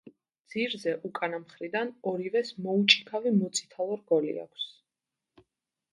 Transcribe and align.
ძირზე 0.53 0.93
უკანა 1.09 1.39
მხრიდან 1.43 1.91
ორივეს 2.13 2.51
მოუჭიქავი 2.69 3.35
მოწითალო 3.37 4.01
რგოლი 4.03 4.37
აქვს. 4.49 4.69